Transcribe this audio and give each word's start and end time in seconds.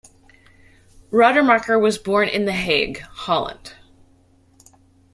Radermacher 1.11 1.79
was 1.79 1.99
born 1.99 2.27
in 2.27 2.45
The 2.45 2.53
Hague, 2.53 3.01
Holland. 3.01 3.73